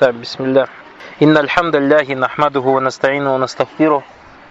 [0.00, 0.66] طيب بسم الله.
[1.22, 4.02] إن الحمد لله نحمده ونستعينه ونستغفره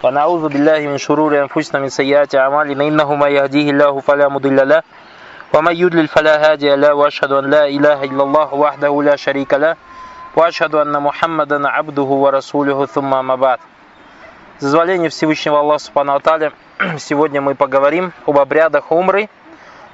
[0.02, 2.84] ونعوذ بالله من شرور أنفسنا من سيئات أعمالنا.
[2.88, 4.82] إنه ما يهديه الله فلا مضل له
[5.52, 9.76] ومن يدلل فلا هادي له وأشهد أن لا إله إلا الله وحده لا شريك له
[10.36, 12.86] وأشهد أن محمدا عبده ورسوله.
[12.86, 13.58] ثم ما بعد.
[14.60, 16.52] Зазволение Всевышнего Аллаха Субхану Аталя,
[16.98, 19.28] сегодня мы поговорим об обрядах умры–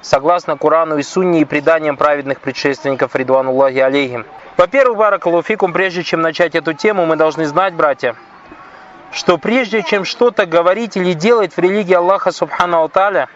[0.01, 4.25] согласно Курану и Сунне и преданиям праведных предшественников Ридвануллахи алейхим.
[4.57, 8.15] Во-первых, Баракалуфикум, прежде чем начать эту тему, мы должны знать, братья,
[9.11, 13.27] что прежде чем что-то говорить или делать в религии Аллаха Субхану Аталя,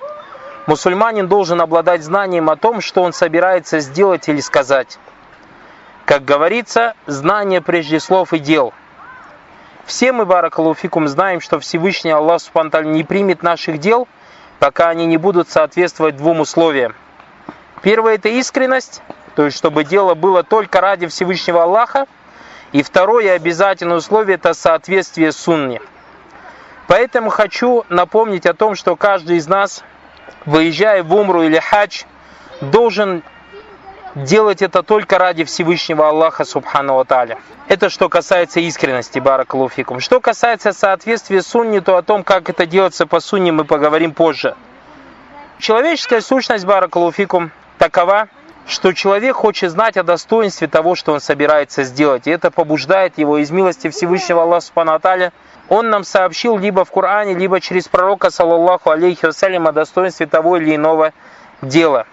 [0.67, 4.97] мусульманин должен обладать знанием о том, что он собирается сделать или сказать.
[6.05, 8.73] Как говорится, знание прежде слов и дел–
[9.85, 14.07] все мы, Баракалуфикум, знаем, что Всевышний Аллах Субтитры не примет наших дел,
[14.59, 16.95] пока они не будут соответствовать двум условиям.
[17.81, 19.01] Первое– это искренность,
[19.35, 22.07] то есть чтобы дело было только ради Всевышнего Аллаха.
[22.71, 25.81] И второе обязательное условие– это соответствие сунне.
[26.87, 29.83] Поэтому хочу напомнить о том, что каждый из нас,
[30.45, 32.03] выезжая в Умру или Хадж,
[32.61, 33.23] должен
[34.15, 37.37] делать это только ради Всевышнего Аллаха Субхану Аталя.
[37.67, 39.99] Это что касается искренности, Баракалуфикум.
[39.99, 44.55] Что касается соответствия сунни, то о том, как это делается по сунне, мы поговорим позже.
[45.59, 48.29] Человеческая сущность, Баракалуфикум, такова,
[48.67, 52.25] что человек хочет знать о достоинстве того, что он собирается сделать.
[52.27, 55.33] И это побуждает его из милости Всевышнего Аллаха Субхану Аталя.
[55.67, 60.57] Он нам сообщил либо в Коране, либо через пророка, саллаллаху алейхи вассалям, о достоинстве того
[60.57, 61.11] или иного
[61.61, 62.05] дела.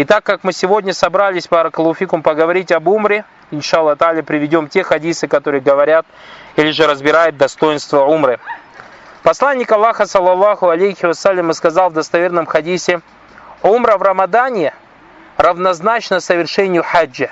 [0.00, 5.28] И так как мы сегодня собрались, Баракалуфикум, поговорить об умре, иншаллах Тали, приведем те хадисы,
[5.28, 6.06] которые говорят
[6.56, 8.40] или же разбирают достоинство умры.
[9.22, 13.02] Посланник Аллаха, саллаллаху алейхи вассалям, сказал в достоверном хадисе,
[13.62, 14.72] умра в Рамадане
[15.36, 17.28] равнозначно совершению хаджа.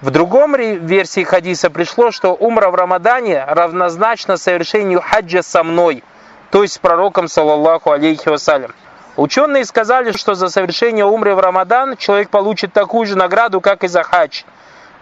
[0.00, 6.02] В другом версии хадиса пришло, что умра в Рамадане равнозначно совершению хаджа со мной,
[6.50, 8.72] то есть с пророком, саллаллаху алейхи вассалям.
[9.16, 13.88] Ученые сказали, что за совершение умры в Рамадан человек получит такую же награду, как и
[13.88, 14.42] за хадж.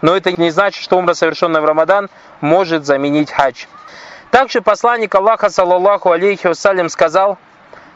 [0.01, 2.09] Но это не значит, что умра, совершенная в Рамадан,
[2.41, 3.65] может заменить хадж.
[4.29, 7.37] Также посланник Аллаха, саллаллаху алейхи вассалям, сказал,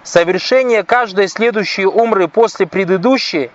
[0.04, 3.52] совершение каждой следующей умры после предыдущей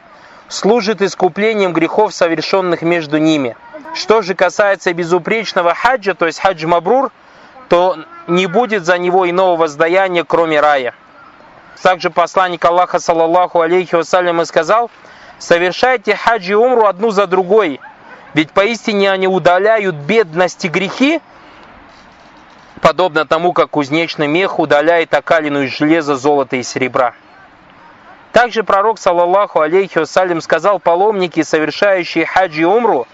[0.49, 3.57] служит искуплением грехов, совершенных между ними.
[3.95, 7.11] Что же касается безупречного хаджа, то есть хадж мабрур,
[7.69, 7.97] то
[8.27, 10.95] не будет за него иного воздаяния, кроме рая.
[11.83, 14.91] Также посланник Аллаха, саллаллаху алейхи вассалям, сказал,
[15.39, 17.81] совершайте хаджи умру одну за другой,
[18.35, 21.21] ведь поистине они удаляют бедность и грехи,
[22.83, 27.15] подобно тому, как кузнечный мех удаляет окалину из железа, золота и серебра.
[28.33, 33.07] Также пророк, саллаллаху алейхи вассалям, сказал, паломники, совершающие хаджи умру,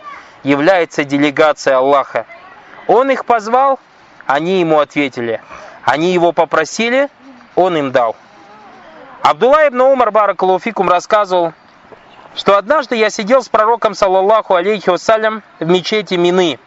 [0.42, 2.26] является делегацией Аллаха.
[2.86, 3.80] Он их позвал,
[4.26, 5.40] они ему ответили.
[5.82, 7.08] Они его попросили,
[7.54, 8.14] он им дал.
[9.22, 11.52] Абдулла ибн Умар Баракалуфикум рассказывал,
[12.34, 16.58] что однажды я сидел с пророком, саллаллаху алейхи вассалям, в мечети Мины.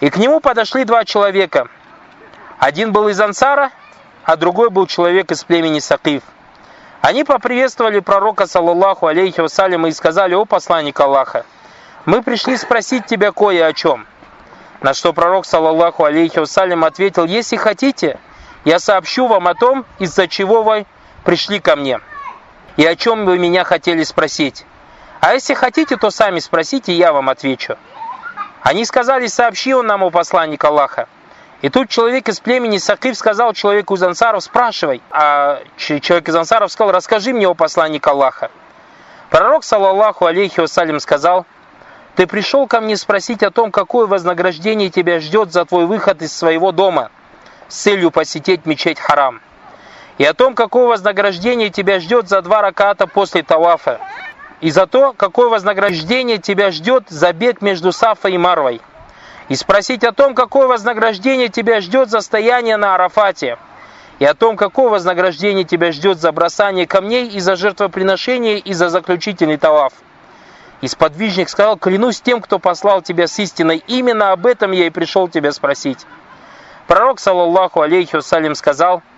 [0.00, 1.68] И к нему подошли два человека.
[2.58, 3.70] Один был из Ансара,
[4.24, 6.22] а другой был человек из племени Сакиф.
[7.02, 11.44] Они поприветствовали пророка, саллаллаху алейхи вассалям, и сказали, о посланник Аллаха,
[12.06, 14.06] мы пришли спросить тебя кое о чем.
[14.80, 18.18] На что пророк, саллаллаху алейхи вассалям, ответил, если хотите,
[18.64, 20.86] я сообщу вам о том, из-за чего вы
[21.24, 22.00] пришли ко мне.
[22.76, 24.64] И о чем вы меня хотели спросить?
[25.20, 27.76] А если хотите, то сами спросите, я вам отвечу.
[28.62, 31.08] Они сказали, сообщи он нам, о посланник Аллаха.
[31.62, 35.00] И тут человек из племени Сакиф сказал человеку из Ансаров, спрашивай.
[35.10, 38.50] А человек из Ансаров сказал, расскажи мне, о посланник Аллаха.
[39.30, 41.46] Пророк, саллаллаху алейхи вассалям, сказал,
[42.16, 46.36] ты пришел ко мне спросить о том, какое вознаграждение тебя ждет за твой выход из
[46.36, 47.10] своего дома
[47.68, 49.40] с целью посетить мечеть Харам
[50.18, 54.00] и о том, какое вознаграждение тебя ждет за два раката после тавафа,
[54.60, 58.80] и за то, какое вознаграждение тебя ждет за бег между Сафой и Марвой,
[59.48, 63.58] и спросить о том, какое вознаграждение тебя ждет за стояние на Арафате,
[64.20, 68.88] и о том, какое вознаграждение тебя ждет за бросание камней и за жертвоприношение и за
[68.88, 69.92] заключительный таваф.
[70.80, 74.90] И сподвижник сказал, клянусь тем, кто послал тебя с истиной, именно об этом я и
[74.90, 76.06] пришел тебя спросить.
[76.86, 79.02] Пророк, саллаллаху алейхи вассалям, сказал–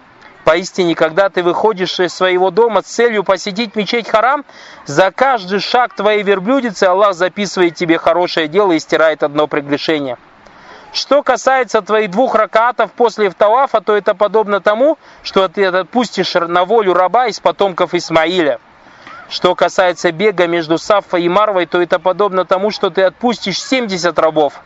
[0.47, 4.45] Поистине, когда ты выходишь из своего дома с целью посетить мечеть Харам,
[4.85, 10.19] за каждый шаг твоей верблюдицы Аллах записывает тебе хорошее дело и стирает одно прегрешение.
[10.93, 16.65] Что касается твоих двух ракатов после Тавафа, то это подобно тому, что ты отпустишь на
[16.65, 18.61] волю раба из потомков Исмаиля.
[19.29, 24.17] Что касается бега между Саффой и Марвой, то это подобно тому, что ты отпустишь 70
[24.17, 24.61] рабов.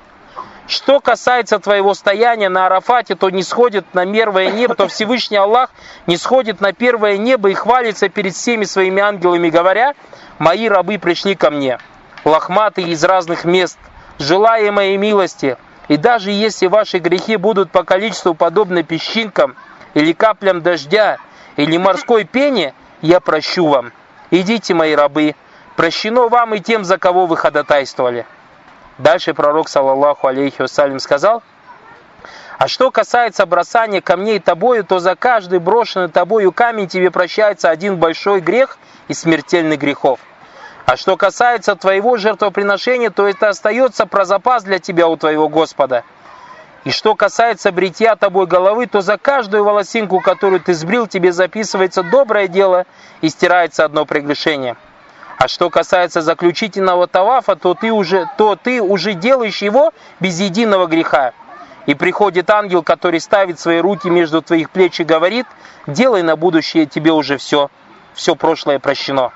[0.70, 5.70] Что касается твоего стояния на Арафате, то не сходит на первое небо, то Всевышний Аллах
[6.06, 9.94] не сходит на первое небо и хвалится перед всеми своими ангелами, говоря,
[10.38, 11.80] «Мои рабы пришли ко мне,
[12.24, 13.80] лохматые из разных мест,
[14.20, 15.56] желая моей милости,
[15.88, 19.56] и даже если ваши грехи будут по количеству подобны песчинкам,
[19.94, 21.16] или каплям дождя,
[21.56, 23.90] или морской пене, я прощу вам.
[24.30, 25.34] Идите, мои рабы,
[25.74, 28.24] прощено вам и тем, за кого вы ходатайствовали».
[29.00, 31.42] Дальше пророк, саллаллаху алейхи вассалям, сказал,
[32.58, 37.96] а что касается бросания камней тобою, то за каждый брошенный тобою камень тебе прощается один
[37.96, 38.76] большой грех
[39.08, 40.20] и смертельный грехов.
[40.84, 46.04] А что касается твоего жертвоприношения, то это остается про запас для тебя у твоего Господа.
[46.84, 52.02] И что касается бритья тобой головы, то за каждую волосинку, которую ты сбрил, тебе записывается
[52.02, 52.84] доброе дело
[53.22, 54.76] и стирается одно прегрешение.
[55.40, 60.86] А что касается заключительного тавафа, то ты уже, то ты уже делаешь его без единого
[60.86, 61.32] греха.
[61.86, 65.46] И приходит ангел, который ставит свои руки между твоих плеч и говорит,
[65.86, 67.70] делай на будущее тебе уже все,
[68.12, 69.32] все прошлое прощено.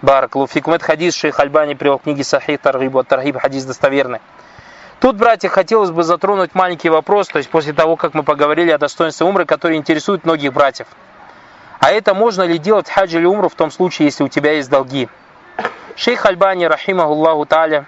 [0.00, 0.72] Барак Луфикум.
[0.72, 4.20] Это хадис шейх Альбани привел в книге Сахих Таргиб, Таргиб, хадис достоверный.
[5.00, 8.78] Тут, братья, хотелось бы затронуть маленький вопрос, то есть после того, как мы поговорили о
[8.78, 10.86] достоинстве умры, который интересует многих братьев.
[11.80, 14.68] А это можно ли делать хадж или умру в том случае, если у тебя есть
[14.68, 15.08] долги?
[15.96, 17.86] Шейх Альбани, рахимахуллаху таля,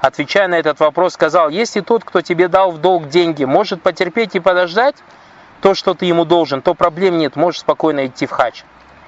[0.00, 4.34] отвечая на этот вопрос, сказал, если тот, кто тебе дал в долг деньги, может потерпеть
[4.34, 4.96] и подождать
[5.60, 8.62] то, что ты ему должен, то проблем нет, можешь спокойно идти в хадж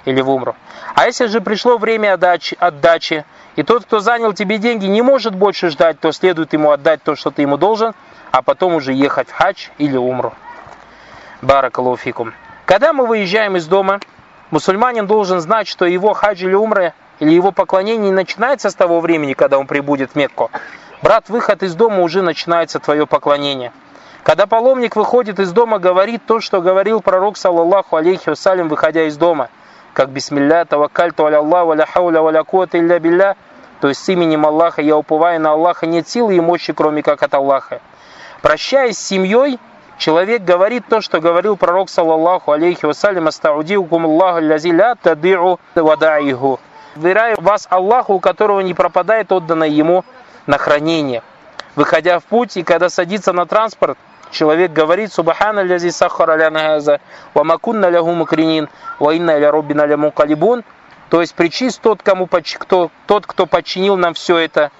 [0.04, 0.54] или в умру.
[0.94, 3.24] А если же пришло время отдачи, отдачи,
[3.56, 7.16] и тот, кто занял тебе деньги, не может больше ждать, то следует ему отдать то,
[7.16, 7.94] что ты ему должен,
[8.32, 10.34] а потом уже ехать в хадж или умру.
[11.40, 12.34] Баракалуфикум.
[12.70, 13.98] Когда мы выезжаем из дома,
[14.52, 19.00] мусульманин должен знать, что его хадж или умра, или его поклонение не начинается с того
[19.00, 20.52] времени, когда он прибудет в Мекку.
[21.02, 23.72] Брат, выход из дома уже начинается твое поклонение.
[24.22, 29.16] Когда паломник выходит из дома, говорит то, что говорил пророк, саллаллаху алейхи вассалям, выходя из
[29.16, 29.48] дома.
[29.92, 33.36] Как бисмилля, таваккальту аля Аллах, валя хауля, валя куата илля билля.
[33.80, 37.24] То есть с именем Аллаха я уповаю на Аллаха, нет силы и мощи, кроме как
[37.24, 37.80] от Аллаха.
[38.42, 39.58] Прощаясь с семьей,
[40.00, 46.58] Человек говорит то, что говорил пророк, саллаллаху алейхи вассалям, астаудиукум Аллаху лязи ля тади'у вадаиху.
[46.96, 50.06] Веряю вас Аллаху, у которого не пропадает отданное ему
[50.46, 51.22] на хранение.
[51.76, 53.98] Выходя в путь и когда садится на транспорт,
[54.30, 57.00] человек говорит «Субхана лязи сахара ляна газа,
[57.34, 58.70] ва макунна лягу макринин,
[59.00, 60.64] ва инна ля роббина ля мукалибун».
[61.10, 64.70] То есть причист тот, кому, кто, тот, кто подчинил нам все это,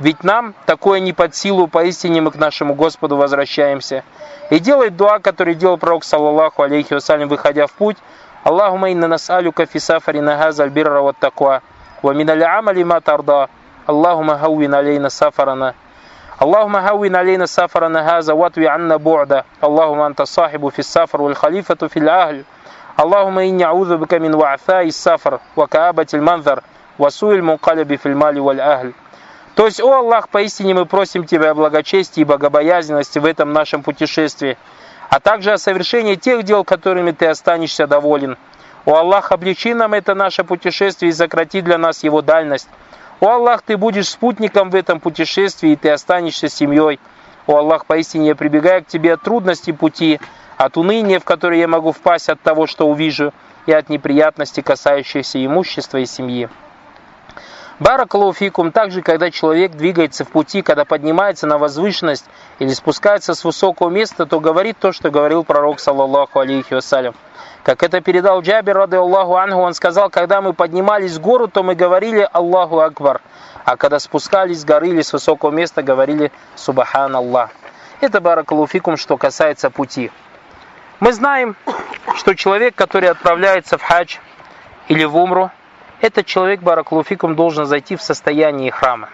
[0.00, 4.02] ведь нам такое не под силу, поистине мы к нашему Господу возвращаемся.
[4.48, 7.98] И делает дуа, который делал пророк, саллаллаху алейхи вассалям, выходя в путь.
[8.44, 11.60] Аллахума инна нас'алюка фи сафари нагаза аль-бирра ва таква,
[12.02, 13.50] ва мин аль-амали ма тарда.
[13.86, 15.74] Аллахума хауин алейна сафарана.
[16.42, 21.98] اللهم هون علينا سفرنا هذا واتوي عنا بعده اللهم أنت الصاحب في السفر والخليفة في
[21.98, 22.44] الأهل
[23.00, 26.62] اللهم إني أعوذ بك من وعثاء السفر وكآبة المنظر
[26.98, 28.92] وسوء المنقلب في المال والأهل
[29.55, 33.83] то есть, о Аллах, поистине мы просим Тебя о благочестии и богобоязненности в этом нашем
[33.83, 34.57] путешествии,
[35.09, 38.37] а также о совершении тех дел, которыми Ты останешься доволен.
[38.83, 42.67] О Аллах, облегчи нам это наше путешествие и сократи для нас его дальность.
[43.21, 46.99] О Аллах, Ты будешь спутником в этом путешествии, и Ты останешься семьей.
[47.47, 50.19] О Аллах, поистине я прибегаю к Тебе от трудностей пути,
[50.57, 53.33] от уныния, в которое я могу впасть от того, что увижу,
[53.67, 56.49] и от неприятностей, касающихся имущества и семьи.
[57.79, 62.25] Баракалуфикум также, когда человек двигается в пути, когда поднимается на возвышенность
[62.59, 67.15] или спускается с высокого места, то говорит то, что говорил пророк, саллаллаху алейхи вассалям.
[67.63, 71.63] Как это передал Джабир, рады Аллаху Ангу, он сказал, когда мы поднимались в гору, то
[71.63, 73.21] мы говорили Аллаху Акбар,
[73.65, 77.49] а когда спускались с горы или с высокого места, говорили Субхан Аллах.
[77.99, 80.11] Это баракалуфикум, что касается пути.
[81.01, 81.57] Мы знаем,
[82.15, 84.17] что человек, который отправляется в хадж
[84.87, 85.51] или в умру,
[86.05, 89.09] этот человек, бараклуфикум, должен зайти в состояние храма.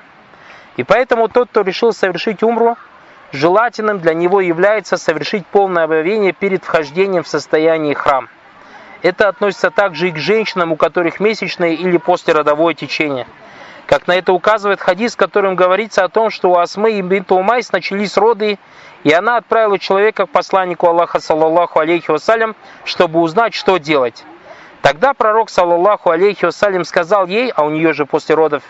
[0.75, 2.75] И поэтому тот, кто решил совершить умру,
[3.31, 8.27] желательным для него является совершить полное омовение перед вхождением в состояние храм.
[9.01, 13.25] Это относится также и к женщинам, у которых месячное или послеродовое течение.
[13.88, 17.36] Как на это указывает хадис, в котором говорится о том, что у Асмы и Бинту
[17.36, 18.60] Умайс начались роды,
[19.03, 24.24] и она отправила человека к посланнику Аллаха, саллаллаху алейхи вассалям, чтобы узнать, что делать.
[24.81, 28.63] Тогда пророк, саллаллаху алейхи вассалям, сказал ей, а у нее же после родов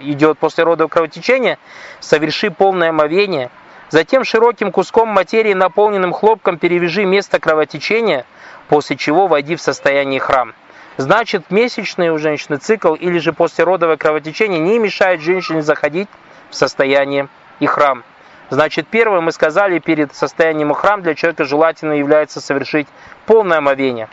[0.00, 1.58] идет после родов кровотечение,
[1.98, 3.50] соверши полное омовение,
[3.88, 8.26] затем широким куском материи, наполненным хлопком, перевяжи место кровотечения,
[8.68, 10.54] после чего войди в состояние храм.
[10.96, 16.08] значит месячный у женщины цикл или же послеродовое кровотечение не мешает женщине заходить
[16.50, 17.28] в состояние
[17.58, 18.04] ихрам.
[18.50, 22.86] Значит, первое мы сказали, перед состоянием ихрам для человека желательно является совершить
[23.26, 24.08] полное омовение.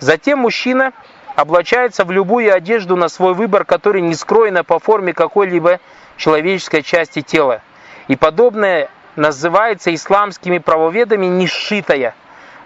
[0.00, 0.92] Затем мужчина
[1.34, 5.80] облачается в любую одежду на свой выбор, которая не скроена по форме какой-либо
[6.16, 7.62] человеческой части тела.
[8.08, 12.14] И подобное называется исламскими правоведами нешитая.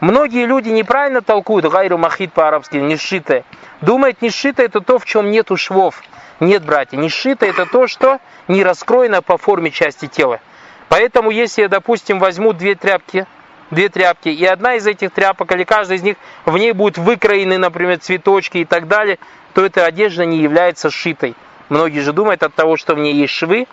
[0.01, 3.45] Многие люди неправильно толкуют гайру махид по-арабски, нешитая.
[3.81, 6.03] Думают, нешитая это то, в чем нету швов.
[6.41, 10.41] Нет, братья, нешитая это то, что не раскроено по форме части тела.
[10.89, 13.27] Поэтому, если я, допустим, возьму две тряпки,
[13.73, 17.59] две тряпки, и одна из этих тряпок, или каждая из них, в ней будут выкроены,
[17.59, 19.19] например, цветочки и так далее,
[19.55, 21.35] то эта одежда не является сшитой.
[21.69, 23.67] Многие же думают от того, что в ней есть швы,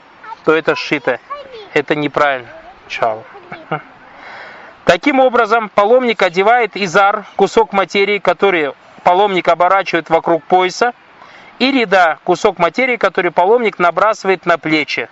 [0.45, 1.19] то это сшито.
[1.73, 2.47] Это неправильно.
[2.87, 3.23] Чао.
[4.85, 8.71] Таким образом, паломник одевает изар, кусок материи, который
[9.03, 10.93] паломник оборачивает вокруг пояса,
[11.59, 15.09] и ряда, кусок материи, который паломник набрасывает на плечи.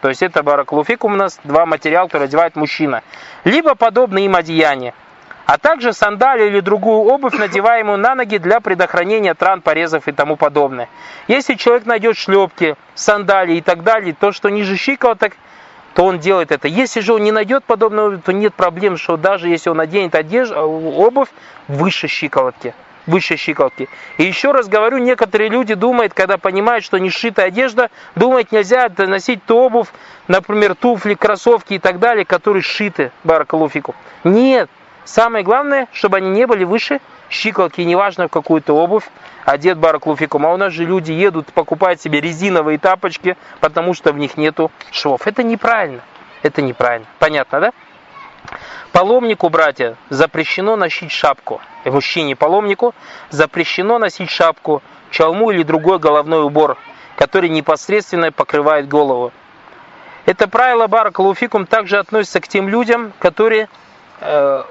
[0.00, 3.02] То есть это баракулуфикум у нас два материала, которые одевает мужчина.
[3.44, 4.94] Либо подобные им одеяния.
[5.46, 10.36] А также сандали или другую обувь, надеваемую на ноги для предохранения тран, порезов и тому
[10.36, 10.88] подобное.
[11.26, 15.32] Если человек найдет шлепки, сандали и так далее, то, что ниже щиколоток,
[15.94, 16.68] то он делает это.
[16.68, 20.14] Если же он не найдет подобную обувь, то нет проблем, что даже если он наденет
[20.14, 21.30] одежду, обувь
[21.66, 22.74] выше щиколотки
[23.06, 23.88] выше щиколотки.
[24.18, 28.90] И еще раз говорю, некоторые люди думают, когда понимают, что не сшитая одежда, думают, нельзя
[28.98, 29.88] носить ту обувь,
[30.28, 33.94] например, туфли, кроссовки и так далее, которые сшиты баракалуфику.
[34.24, 34.70] Нет.
[35.04, 39.04] Самое главное, чтобы они не были выше щиколотки, неважно в какую-то обувь,
[39.44, 40.46] одет бараклуфикум.
[40.46, 44.70] А у нас же люди едут, покупают себе резиновые тапочки, потому что в них нету
[44.92, 45.26] швов.
[45.26, 46.02] Это неправильно.
[46.42, 47.06] Это неправильно.
[47.18, 47.72] Понятно, да?
[48.92, 51.60] Паломнику, братья, запрещено носить шапку.
[51.84, 52.94] Мужчине-паломнику
[53.30, 56.76] запрещено носить шапку, чалму или другой головной убор,
[57.16, 59.32] который непосредственно покрывает голову.
[60.26, 63.68] Это правило Баракалуфикум также относится к тем людям, которые
[64.20, 64.62] э,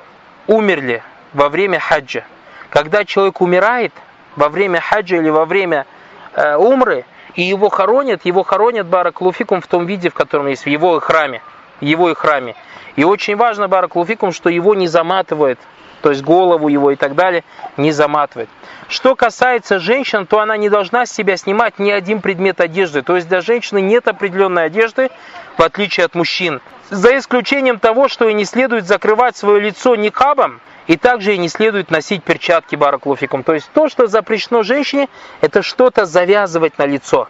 [0.47, 2.23] умерли во время хаджа.
[2.69, 3.93] Когда человек умирает
[4.35, 5.85] во время хаджа или во время
[6.33, 7.05] э, умры,
[7.35, 11.41] и его хоронят, его хоронят Баракалуфикум в том виде, в котором есть, в его храме.
[11.81, 12.55] Его храме.
[12.95, 15.59] И очень важно, Баракулуфикум, что его не заматывает,
[16.01, 17.43] то есть голову его и так далее,
[17.77, 18.49] не заматывает.
[18.87, 23.01] Что касается женщин, то она не должна с себя снимать ни один предмет одежды.
[23.01, 25.09] То есть для женщины нет определенной одежды,
[25.57, 26.61] в отличие от мужчин.
[26.89, 31.49] За исключением того, что ей не следует закрывать свое лицо никабом, и также ей не
[31.49, 33.43] следует носить перчатки бараклуфиком.
[33.43, 35.07] То есть то, что запрещено женщине,
[35.41, 37.27] это что-то завязывать на лицо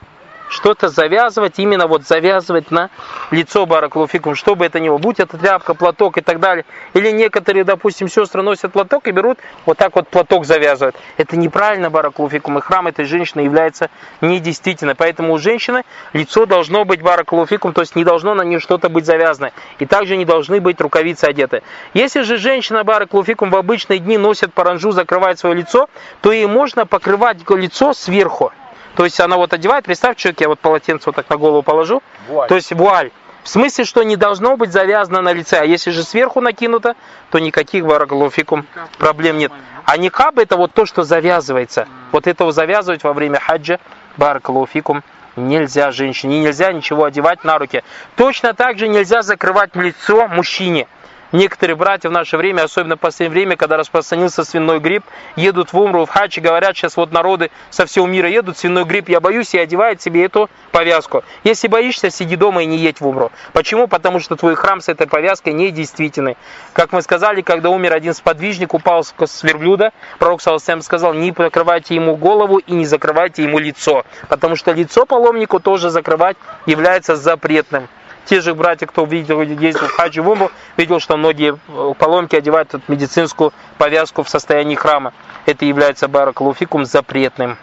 [0.50, 2.90] что-то завязывать, именно вот завязывать на
[3.32, 6.66] лицо бараклуфикум, чтобы это не было, будь это тряпка, платок и так далее.
[6.94, 10.96] Или некоторые, допустим, сестры носят платок и берут, вот так вот платок завязывают.
[11.18, 13.90] Это неправильно бараклуфикум, и храм этой женщины является
[14.22, 14.96] недействительным.
[14.98, 19.06] Поэтому у женщины лицо должно быть бараклуфикум, то есть не должно на нее что-то быть
[19.06, 19.52] завязано.
[19.78, 21.62] И также не должны быть рукавицы одеты.
[21.94, 25.90] Если же женщина бараклуфикум в обычные дни носит паранжу, закрывает свое лицо,
[26.22, 28.52] то ей можно покрывать лицо сверху.
[28.96, 32.02] То есть она вот одевает, представь, человек, я вот полотенце вот так на голову положу.
[32.28, 32.50] Вуаль.
[32.50, 33.12] То есть вуаль.
[33.44, 35.60] В смысле, что не должно быть завязано на лице.
[35.60, 36.96] А если же сверху накинуто,
[37.32, 38.66] то никаких барагалуфикум
[38.98, 39.52] проблем нет.
[39.86, 41.88] А никаб это вот то, что завязывается.
[42.12, 43.80] Вот этого завязывать во время хаджа
[44.18, 45.04] барагалуфикум
[45.36, 46.42] нельзя женщине.
[46.42, 47.84] Нельзя ничего одевать на руки.
[48.16, 50.88] Точно так же нельзя закрывать лицо мужчине.
[51.32, 55.04] Некоторые братья в наше время, особенно в последнее время, когда распространился свиной грипп,
[55.36, 59.10] едут в Умру, в Хачи, говорят, сейчас вот народы со всего мира едут, свиной грипп,
[59.10, 61.24] я боюсь, и одевают себе эту повязку.
[61.44, 63.32] Если боишься, сиди дома и не едь в Умру.
[63.54, 63.88] Почему?
[63.88, 66.36] Потому что твой храм с этой повязкой недействительный.
[66.74, 71.94] Как мы сказали, когда умер один сподвижник, упал с верблюда, пророк Саласем сказал, не покрывайте
[71.94, 74.04] ему голову и не закрывайте ему лицо.
[74.30, 77.88] Потому что лицо паломнику тоже закрывать является запретным
[78.30, 82.36] те же братья, кто видел, ездил в хаджи в умру, видел, что многие э, паломники
[82.36, 85.14] одевают эту медицинскую повязку в состоянии храма.
[85.48, 87.58] Это является баракалуфикум запретным.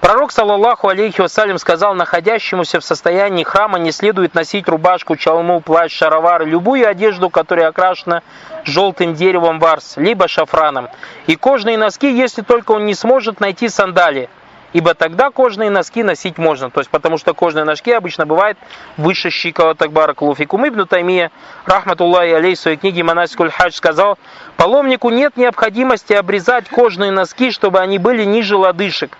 [0.00, 5.96] Пророк, саллаллаху алейхи вассалям, сказал, находящемуся в состоянии храма не следует носить рубашку, чалму, плащ,
[5.96, 8.22] шаровар, любую одежду, которая окрашена
[8.64, 10.88] желтым деревом варс, либо шафраном.
[11.28, 14.28] И кожные носки, если только он не сможет найти сандалии
[14.74, 16.68] ибо тогда кожные носки носить можно.
[16.68, 18.58] То есть, потому что кожные носки обычно бывают
[18.98, 20.68] выше щиколоток баракулуфикум.
[20.68, 21.30] Ибн Таймия,
[21.64, 24.18] рахматуллахи алей, в своей книге Манасикуль Хадж сказал,
[24.56, 29.16] паломнику нет необходимости обрезать кожные носки, чтобы они были ниже лодыжек.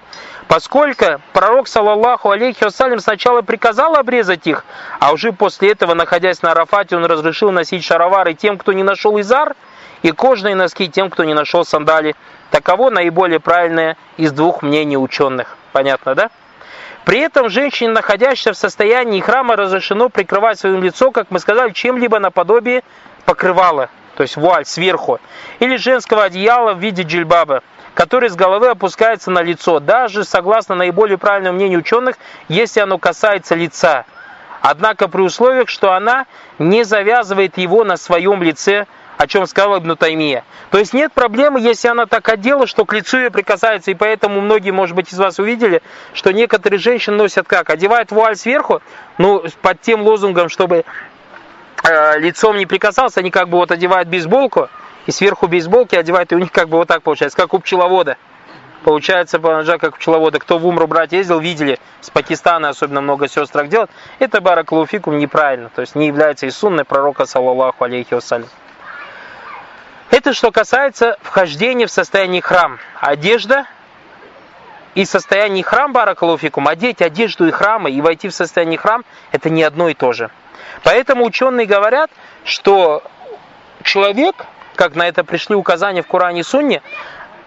[0.49, 4.65] Поскольку пророк, саллаллаху алейхи вассалям, сначала приказал обрезать их,
[4.99, 9.19] а уже после этого, находясь на Арафате, он разрешил носить шаровары тем, кто не нашел
[9.21, 9.55] изар,
[10.05, 12.15] и кожные носки тем, кто не нашел сандали.
[12.51, 15.57] Таково наиболее правильное из двух мнений ученых.
[15.73, 16.31] Понятно, да?
[17.07, 22.19] При этом женщине, находящейся в состоянии храма, разрешено прикрывать свое лицо, как мы сказали, чем-либо
[22.19, 22.85] наподобие
[23.25, 25.21] покрывала, то есть вуаль сверху,
[25.59, 27.63] или женского одеяла в виде джильбаба,
[27.95, 32.17] который с головы опускается на лицо, даже согласно наиболее правильному мнению ученых,
[32.49, 34.05] если оно касается лица.
[34.61, 36.27] Однако при условиях, что она
[36.59, 40.45] не завязывает его на своем лице, о чем сказал Ибн Таймия.
[40.71, 44.41] То есть нет проблемы, если она так одела, что к лицу ее прикасается, и поэтому
[44.41, 47.71] многие, может быть, из вас увидели, что некоторые женщины носят как?
[47.71, 48.83] Одевают вуаль сверху,
[49.19, 50.85] ну, под тем лозунгом, чтобы
[51.85, 54.69] э, лицом не прикасался, они как бы вот одевают бейсболку,
[55.07, 58.17] и сверху бейсболки одевают, и у них как бы вот так получается, как у пчеловода.
[58.85, 60.39] Получается, как у пчеловода.
[60.39, 63.91] Кто в Умру брать ездил, видели, с Пакистана особенно много сестр делают.
[64.19, 68.49] Это баракалуфикум неправильно, то есть не является и сунной пророка, саллаллаху алейхи вассалям.
[70.11, 72.79] Это что касается вхождения в состояние храм.
[73.01, 73.67] Одежда
[74.95, 79.63] и состояние храм баракалуфикум, одеть одежду и храма и войти в состояние храм, это не
[79.63, 80.31] одно и то же.
[80.83, 82.11] Поэтому ученые говорят,
[82.45, 83.03] что
[83.83, 84.47] человек,
[84.77, 86.83] как на это пришли указания в Коране и Сунне,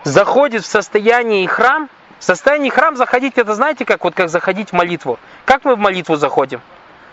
[0.04, 1.90] заходит в состояние храм.
[2.20, 5.20] В состоянии храм заходить, это знаете, как вот как заходить в молитву.
[5.46, 6.62] Как мы в молитву заходим?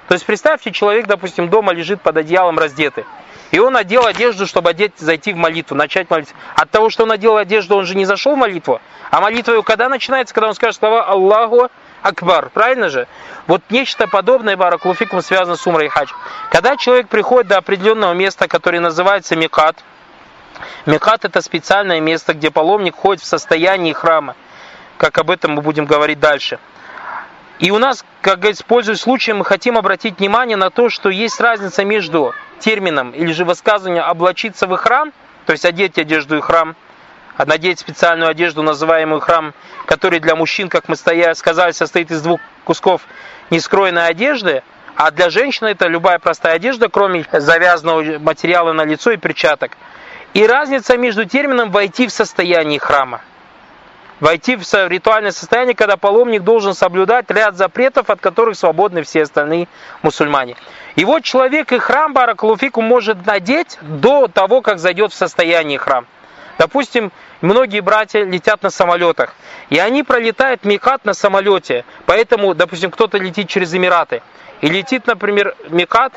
[0.08, 3.04] То есть представьте, человек, допустим, дома лежит под одеялом раздетый.
[3.50, 6.34] И он одел одежду, чтобы одеть, зайти в молитву, начать молиться.
[6.56, 8.80] От того, что он одел одежду, он же не зашел в молитву.
[9.11, 10.34] А молитва когда начинается?
[10.34, 11.70] Когда он скажет слова Аллаху
[12.02, 12.50] Акбар.
[12.50, 13.06] Правильно же?
[13.46, 16.11] Вот нечто подобное, Баракулуфикум, связано с Умрой и Хадж.
[16.50, 19.76] Когда человек приходит до определенного места, которое называется Микат,
[20.84, 24.37] Микат это специальное место, где паломник ходит в состоянии храма.
[24.99, 26.58] Как об этом мы будем говорить дальше.
[27.58, 31.40] И у нас, как говорится, пользуясь случаем, мы хотим обратить внимание на то, что есть
[31.40, 35.12] разница между термином или же высказыванием «облачиться в храм»,
[35.46, 36.75] то есть одеть одежду и храм,
[37.38, 39.54] надеть специальную одежду, называемую храм,
[39.87, 43.02] который для мужчин, как мы сказали, состоит из двух кусков
[43.50, 44.62] нескроенной одежды,
[44.96, 49.73] а для женщины это любая простая одежда, кроме завязанного материала на лицо и перчаток.
[50.33, 53.20] И разница между термином «войти в состояние храма»
[54.24, 59.68] войти в ритуальное состояние, когда паломник должен соблюдать ряд запретов, от которых свободны все остальные
[60.00, 60.56] мусульмане.
[60.96, 66.06] И вот человек и храм Баракалуфику может надеть до того, как зайдет в состояние храм.
[66.56, 69.34] Допустим, многие братья летят на самолетах,
[69.68, 71.84] и они пролетают Микат на самолете.
[72.06, 74.22] Поэтому, допустим, кто-то летит через Эмираты,
[74.62, 76.14] и летит, например, Микат,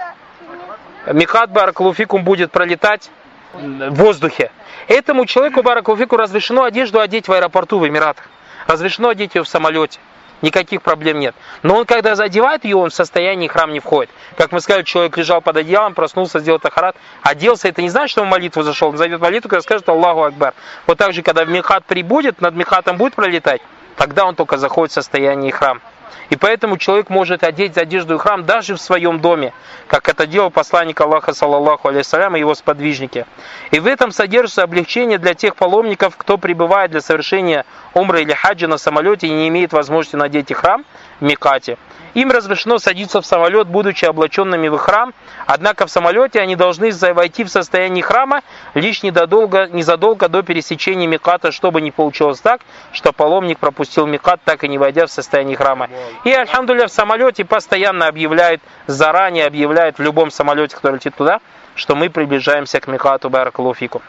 [1.11, 3.11] Микат Баракалуфикум будет пролетать
[3.53, 4.51] в воздухе.
[4.87, 8.25] Этому человеку, Баракулфику, разрешено одежду одеть в аэропорту в Эмиратах.
[8.67, 9.99] Разрешено одеть ее в самолете.
[10.41, 11.35] Никаких проблем нет.
[11.63, 14.11] Но он, когда задевает ее, он в состоянии храм не входит.
[14.37, 17.67] Как мы сказали, человек лежал под одеялом, проснулся, сделал тахарат, оделся.
[17.67, 18.89] Это не значит, что он в молитву зашел.
[18.89, 20.53] Он зайдет в молитву, когда скажет Аллаху Акбар.
[20.85, 23.61] Вот так же, когда в Мехат прибудет, над Мехатом будет пролетать,
[23.95, 25.81] тогда он только заходит в состояние храм.
[26.29, 29.53] И поэтому человек может одеть одежду и храм даже в своем доме,
[29.87, 33.25] как это делал посланник Аллаха, саллаллаху алейсалям, и его сподвижники.
[33.71, 38.67] И в этом содержится облегчение для тех паломников, кто прибывает для совершения умры или хаджа
[38.67, 40.85] на самолете и не имеет возможности надеть и храм
[41.19, 41.77] в Микате.
[42.17, 45.13] Им разрешено садиться в самолет, будучи облаченными в храм,
[45.45, 48.41] однако в самолете они должны войти в состояние храма
[48.73, 54.63] лишь незадолго, незадолго до пересечения Миката, чтобы не получилось так, что паломник пропустил Микат, так
[54.63, 55.91] и не войдя в состояние храма.
[56.23, 61.39] И, альхамдуля, в самолете постоянно объявляют, заранее объявляют в любом самолете, который летит туда,
[61.75, 64.01] что мы приближаемся к Микату Баракалуфику.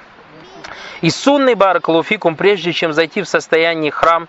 [1.03, 4.29] И сунный Баракалуфикум, прежде чем зайти в состояние храм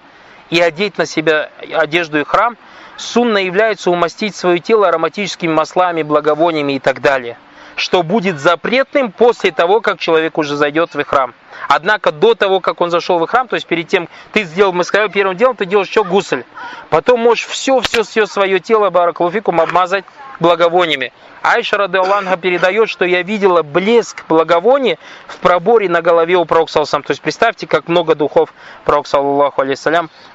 [0.49, 2.57] и одеть на себя одежду и храм–
[2.99, 7.37] Сунна является умастить свое тело ароматическими маслами, благовониями и так далее,
[7.77, 11.33] что будет запретным после того, как человек уже зайдет в храм.
[11.69, 14.83] Однако до того, как он зашел в храм, то есть перед тем, ты сделал, мы
[14.83, 16.03] сказали, первым делом ты делаешь что?
[16.03, 16.43] Гусль.
[16.89, 20.03] Потом можешь все-все-все свое тело, баракалуфикум, обмазать
[20.41, 21.13] благовониями.
[21.41, 27.03] Айша Радеоланга передает, что я видела блеск благовония в проборе на голове у Пророка То
[27.07, 29.63] есть представьте, как много духов Пророк Саллаху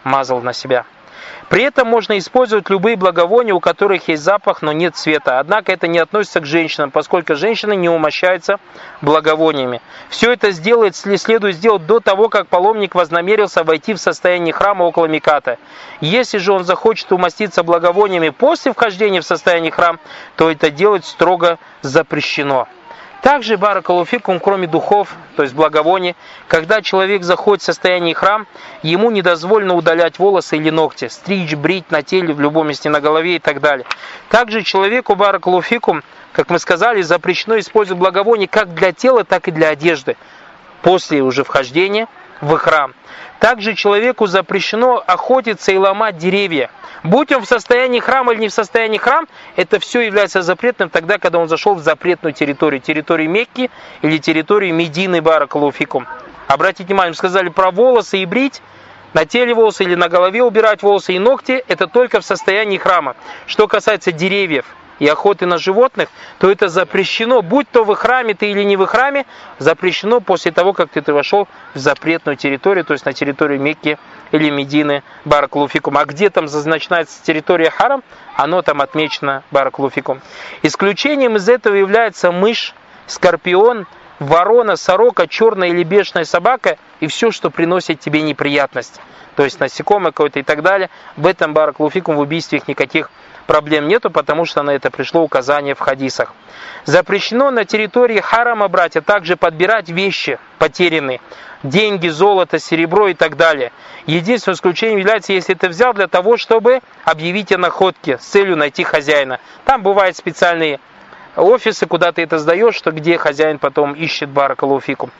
[0.02, 0.86] мазал на себя.
[1.48, 5.38] При этом можно использовать любые благовония, у которых есть запах, но нет цвета.
[5.38, 8.58] Однако это не относится к женщинам, поскольку женщины не умощаются
[9.02, 9.80] благовониями.
[10.08, 15.06] Все это сделает, следует сделать до того, как паломник вознамерился войти в состояние храма около
[15.06, 15.58] Миката.
[16.00, 19.98] Если же он захочет умаститься благовониями после вхождения в состояние храма,
[20.36, 22.66] то это делать строго запрещено.
[23.24, 26.14] Также баракалуфикум, кроме духов, то есть благовоний,
[26.46, 28.46] когда человек заходит в состояние храм,
[28.82, 33.00] ему не дозволено удалять волосы или ногти, стричь, брить на теле, в любом месте на
[33.00, 33.86] голове и так далее.
[34.28, 39.70] Также человеку баракалуфикум, как мы сказали, запрещено использовать благовоние как для тела, так и для
[39.70, 40.18] одежды.
[40.82, 42.08] после уже вхождения
[42.42, 42.92] в храм.
[43.44, 46.70] Также человеку запрещено охотиться и ломать деревья.
[47.02, 51.18] Будь он в состоянии храма или не в состоянии храм, это все является запретным тогда,
[51.18, 56.06] когда он зашел в запретную территорию, территорию Мекки или территорию Медины Баракалуфикум.
[56.46, 58.62] Обратите внимание, мы сказали про волосы и брить,
[59.12, 63.14] на теле волосы или на голове убирать волосы и ногти, это только в состоянии храма.
[63.46, 64.64] Что касается деревьев,
[64.98, 68.86] и охоты на животных, то это запрещено, будь то в храме ты или не в
[68.86, 69.26] храме,
[69.58, 73.98] запрещено после того, как ты, ты вошел в запретную территорию, то есть на территорию Мекки
[74.32, 75.96] или Медины, Бараклуфикум.
[75.98, 78.02] А где там начинается территория Харам,
[78.36, 80.20] оно там отмечено Бараклуфикум.
[80.62, 82.74] Исключением из этого является мышь,
[83.06, 83.86] скорпион,
[84.18, 89.00] ворона, сорока, черная или бешеная собака и все, что приносит тебе неприятность.
[89.36, 90.90] То есть насекомое какое-то и так далее.
[91.16, 93.10] В этом Бараклуфикум в убийстве их никаких
[93.46, 96.34] проблем нету, потому что на это пришло указание в хадисах.
[96.84, 101.20] Запрещено на территории харама брать, а также подбирать вещи потерянные,
[101.62, 103.72] деньги, золото, серебро и так далее.
[104.06, 108.84] Единственным исключением является, если ты взял для того, чтобы объявить о находке с целью найти
[108.84, 109.40] хозяина.
[109.64, 110.80] Там бывают специальные
[111.36, 115.10] офисы, куда ты это сдаешь, что где хозяин потом ищет баракалуфику.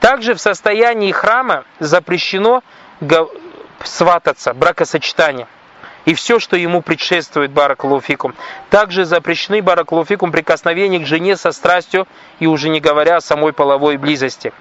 [0.00, 2.62] Также в состоянии храма запрещено
[3.84, 5.46] свататься, бракосочетание
[6.04, 8.34] и все, что ему предшествует баракалуфикум.
[8.70, 12.06] Также запрещены баракалуфикум прикосновения к жене со страстью
[12.38, 14.52] и уже не говоря о самой половой близости.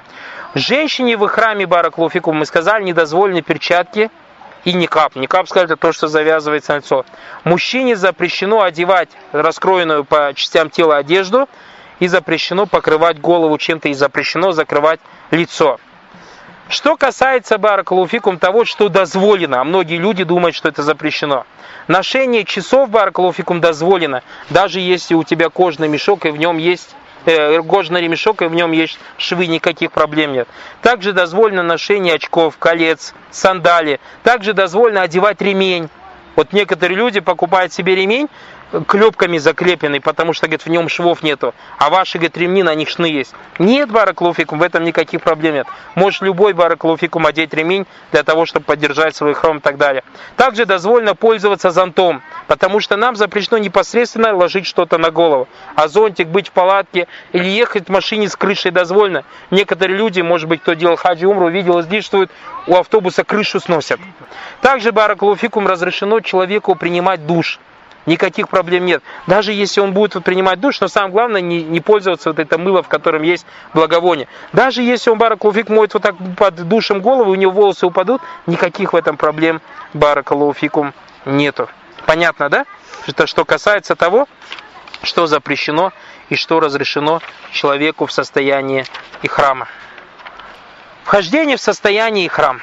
[0.53, 4.11] Женщине в храме баракалуфикум, мы сказали, не дозволены перчатки
[4.65, 5.15] и никап.
[5.15, 7.05] Никап, сказали, это то, что завязывается на лицо.
[7.43, 11.47] Мужчине запрещено одевать раскроенную по частям тела одежду
[11.99, 14.99] и запрещено покрывать голову чем-то и запрещено закрывать
[15.31, 15.79] лицо.
[16.71, 21.45] Что касается баракалуфикум того, что дозволено, а многие люди думают, что это запрещено.
[21.89, 27.61] Ношение часов баракалуфикум дозволено, даже если у тебя кожный мешок и в нем есть э,
[27.63, 30.47] кожный ремешок и в нем есть швы, никаких проблем нет.
[30.81, 33.99] Также дозволено ношение очков, колец, сандали.
[34.23, 35.89] Также дозволено одевать ремень.
[36.37, 38.29] Вот некоторые люди покупают себе ремень,
[38.87, 42.89] клепками закрепленный, потому что, говорит, в нем швов нету, а ваши, говорит, ремни на них
[42.89, 43.33] шны есть.
[43.59, 45.67] Нет бараклуфикум, в этом никаких проблем нет.
[45.95, 50.03] Можешь любой бараклуфикум одеть ремень для того, чтобы поддержать свой хром и так далее.
[50.37, 55.47] Также дозволено пользоваться зонтом, потому что нам запрещено непосредственно ложить что-то на голову.
[55.75, 59.23] А зонтик быть в палатке или ехать в машине с крышей дозволено.
[59.49, 62.27] Некоторые люди, может быть, кто делал хаджи умру, видел, что
[62.67, 63.99] у автобуса крышу сносят.
[64.61, 67.59] Также бараклуфикум разрешено человеку принимать душ.
[68.05, 69.03] Никаких проблем нет.
[69.27, 72.57] Даже если он будет вот принимать душ, но самое главное не, не пользоваться вот это
[72.57, 74.27] мыло, в котором есть благовоние.
[74.53, 78.93] Даже если он баракалуфик моет вот так под душем голову, у него волосы упадут, никаких
[78.93, 79.61] в этом проблем
[79.93, 80.93] баракалуфикум
[81.25, 81.69] нету.
[82.07, 82.65] Понятно, да?
[83.05, 84.27] Это что касается того,
[85.03, 85.93] что запрещено
[86.29, 88.85] и что разрешено человеку в состоянии
[89.21, 89.67] и храма.
[91.03, 92.61] Вхождение в состояние и храм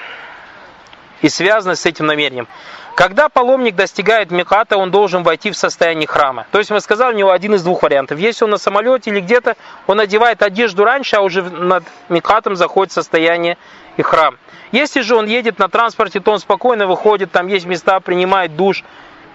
[1.23, 2.49] и связано с этим намерением.
[2.95, 6.47] Когда паломник достигает Миката, он должен войти в состояние храма.
[6.51, 8.19] То есть мы сказали, у него один из двух вариантов.
[8.19, 12.91] Если он на самолете или где-то, он одевает одежду раньше, а уже над Микатом заходит
[12.91, 13.57] в состояние
[13.97, 14.37] и храм.
[14.73, 18.83] Если же он едет на транспорте, то он спокойно выходит, там есть места, принимает душ,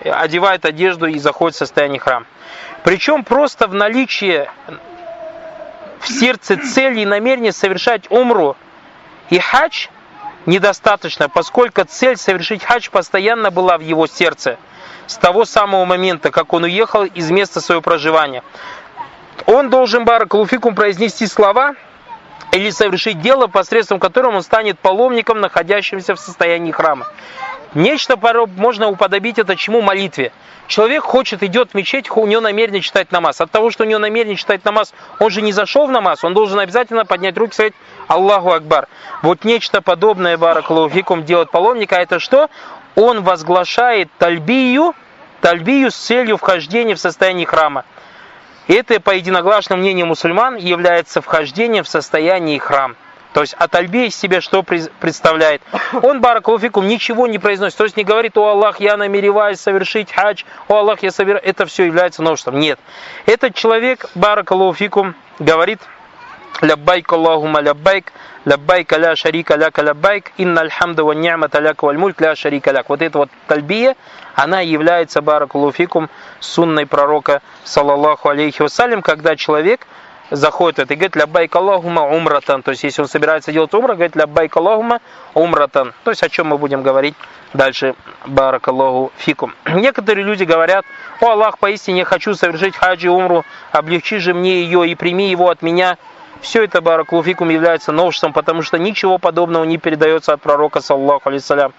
[0.03, 2.25] одевает одежду и заходит в состояние храм.
[2.83, 4.45] Причем просто в наличии
[6.01, 8.57] в сердце цели и намерения совершать умру
[9.29, 9.87] и хадж–
[10.45, 14.57] недостаточно, поскольку цель совершить хадж постоянно была в его сердце
[15.07, 18.43] с того самого момента, как он уехал из места своего проживания.
[19.45, 21.75] Он должен Баракалуфикум произнести слова
[22.51, 27.07] или совершить дело, посредством которого он станет паломником, находящимся в состоянии храма.
[27.73, 28.17] Нечто
[28.55, 30.31] можно уподобить это чему молитве.
[30.67, 33.41] Человек хочет, идет в мечеть, у него намерение читать намаз.
[33.41, 36.33] От того, что у него намерение читать намаз, он же не зашел в намаз, он
[36.33, 37.73] должен обязательно поднять руки и сказать
[38.07, 38.87] Аллаху Акбар.
[39.21, 42.49] Вот нечто подобное Баракалуфикум делает паломника, это что?
[42.95, 44.93] Он возглашает тальбию,
[45.41, 47.85] тальбию с целью вхождения в состояние храма.
[48.67, 52.95] Это, по единогласному мнению мусульман, является вхождением в состояние храм.
[53.33, 55.61] То есть от Альби из себя что представляет?
[56.03, 57.77] Он, баракалуфикум, ничего не произносит.
[57.77, 61.43] То есть не говорит, о Аллах, я намереваюсь совершить хадж, о Аллах, я собираюсь.
[61.43, 62.59] Это все является множеством.
[62.59, 62.79] Нет.
[63.25, 65.79] Этот человек, баракалуфикум, говорит,
[66.63, 68.13] ляббайк Аллахума ляббайк,
[68.45, 72.33] ляббайк ля шарика ляка ляббайк, инна альхамда ва ни'мата ляка валь мульк ля.
[72.87, 73.95] Вот эта вот тальбия,
[74.35, 79.85] она является баракалуфикум сунной пророка, саллаллаху алейхи вассалям, когда человек
[80.31, 82.63] заходит это и говорит ляббайк Аллахума умратан.
[82.63, 85.01] То есть, если он собирается делать умра, говорит ляббайк Аллахума
[85.33, 85.93] умратан.
[86.03, 87.15] То есть, о чем мы будем говорить
[87.53, 87.93] дальше.
[88.25, 89.53] Барак Аллаху фикум.
[89.65, 90.85] Некоторые люди говорят,
[91.19, 95.61] о Аллах, поистине хочу совершить хаджи умру, облегчи же мне ее и прими его от
[95.61, 95.97] меня
[96.43, 101.73] Все это, баракулуфикум, является новшеством, потому что ничего подобного не передается от пророка, саллаху алейсалям.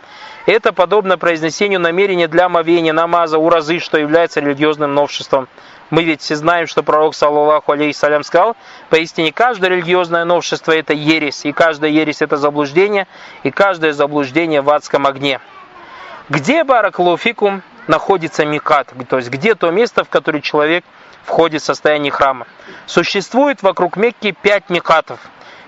[0.46, 5.48] Это подобно произнесению намерения для мовения, намаза, уразы, что является религиозным новшеством.
[5.90, 8.56] Мы ведь все знаем, что пророк, саллаху алейхиссалям, сказал,
[8.88, 13.06] поистине каждое религиозное новшество это ересь, и каждая ересь это заблуждение,
[13.42, 15.40] и каждое заблуждение в адском огне.
[16.30, 20.84] Где, баракулуфикум, находится микат, то есть где то место, в которое человек
[21.24, 22.46] входит в состояние храма.
[22.86, 25.20] Существует вокруг Мекки пять микатов.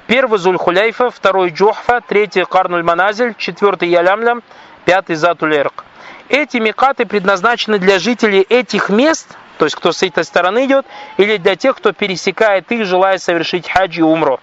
[0.07, 4.43] Первый Зульхуляйфа, второй Джохфа, третий Карнуль Маназель, четвертый Ялямлям,
[4.85, 5.85] пятый Затулерк.
[6.29, 11.37] Эти микаты предназначены для жителей этих мест, то есть кто с этой стороны идет, или
[11.39, 14.41] для тех, кто пересекает их, желая совершить хаджи и умру.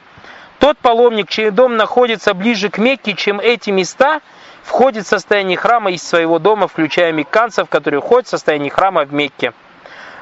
[0.60, 4.22] Тот паломник, чей дом находится ближе к Мекке, чем эти места,
[4.64, 9.14] входит в состояние храма из своего дома, включая мекканцев, которые входят в состояние храма в
[9.14, 9.54] Мекке.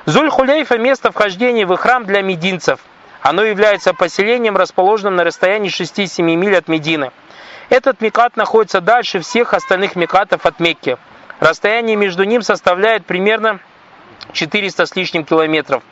[0.06, 2.80] Зуль-Хулейфа– место вхождения в храм для мединцев.
[3.22, 7.12] Оно является поселением, расположенным на расстоянии 6-7 миль от Медины.
[7.70, 10.98] Этот мекат находится дальше всех остальных мекатов от Мекки.
[11.40, 13.60] Расстояние между ним составляет примерно
[14.34, 15.84] 400 с лишним километров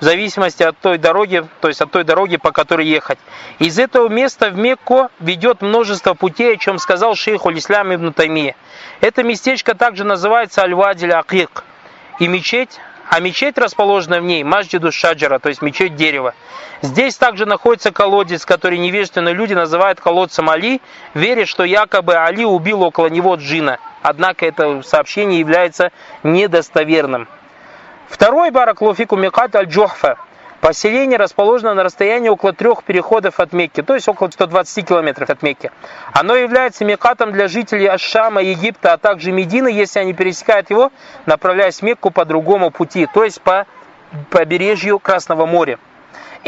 [0.00, 3.18] в зависимости от той дороги, то есть от той дороги, по которой ехать.
[3.58, 8.56] Из этого места в Мекку ведет множество путей, о чем сказал шейх Улислам ибн Таймия.
[9.00, 11.64] Это местечко также называется Аль-Вадиль Акик.
[12.18, 12.78] И мечеть,
[13.08, 16.34] а мечеть, расположенная в ней, Маджиду Шаджара, то есть мечеть дерева.
[16.82, 20.80] Здесь также находится колодец, который невежественные люди называют колодцем Али,
[21.14, 23.78] веря, что якобы Али убил около него джина.
[24.02, 27.28] Однако это сообщение является недостоверным.
[28.08, 30.16] Второй бараклуфику Микат аль-Джохфа.
[30.60, 35.42] Поселение расположено на расстоянии около трех переходов от Мекки, то есть около 120 километров от
[35.42, 35.70] Мекки.
[36.12, 40.92] Оно является мекатом для жителей Ашшама, Египта, а также Медины, если они пересекают его,
[41.26, 43.66] направляясь в Мекку по другому пути, то есть по
[44.30, 45.78] побережью Красного моря.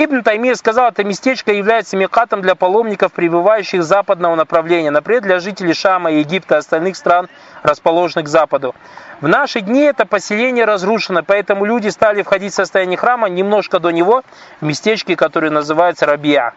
[0.00, 5.40] Ибн Таймир сказал, это местечко является мекатом для паломников, прибывающих с западного направления, например, для
[5.40, 7.28] жителей Шама, Египта и остальных стран,
[7.64, 8.76] расположенных к западу.
[9.20, 13.90] В наши дни это поселение разрушено, поэтому люди стали входить в состояние храма немножко до
[13.90, 14.22] него,
[14.60, 16.54] в местечке, которое называется Рабия.